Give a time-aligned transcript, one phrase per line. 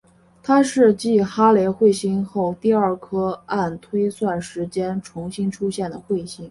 [0.41, 6.39] 它是继哈雷彗星后第二颗按推算时间重新出现的彗星。